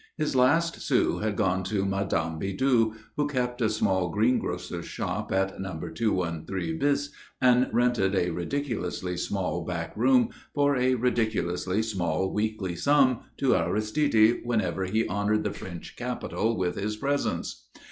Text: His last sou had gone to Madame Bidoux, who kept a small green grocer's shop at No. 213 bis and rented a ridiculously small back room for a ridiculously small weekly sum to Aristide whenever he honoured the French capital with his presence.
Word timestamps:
His 0.17 0.35
last 0.35 0.81
sou 0.81 1.19
had 1.19 1.35
gone 1.35 1.63
to 1.65 1.85
Madame 1.85 2.39
Bidoux, 2.39 2.95
who 3.17 3.27
kept 3.27 3.61
a 3.61 3.69
small 3.69 4.09
green 4.09 4.39
grocer's 4.39 4.87
shop 4.87 5.31
at 5.31 5.61
No. 5.61 5.77
213 5.79 6.79
bis 6.79 7.11
and 7.39 7.69
rented 7.71 8.15
a 8.15 8.31
ridiculously 8.31 9.15
small 9.15 9.63
back 9.63 9.95
room 9.95 10.29
for 10.55 10.75
a 10.75 10.95
ridiculously 10.95 11.83
small 11.83 12.33
weekly 12.33 12.75
sum 12.75 13.19
to 13.37 13.55
Aristide 13.55 14.41
whenever 14.43 14.85
he 14.85 15.07
honoured 15.07 15.43
the 15.43 15.53
French 15.53 15.95
capital 15.95 16.57
with 16.57 16.77
his 16.77 16.95
presence. 16.95 17.67